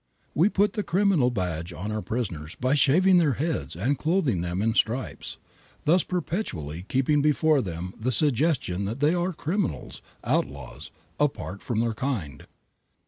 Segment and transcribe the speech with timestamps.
[0.33, 4.59] We put the criminal badge on our prisoners by shaving their heads and clothing them
[4.59, 5.37] in stripes,
[5.85, 11.93] thus perpetually keeping before them the suggestion that they are criminals, outlaws, apart from their
[11.93, 12.47] kind.